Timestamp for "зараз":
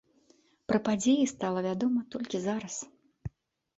2.47-2.75